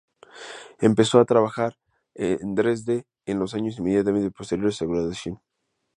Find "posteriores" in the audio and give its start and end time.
4.31-4.77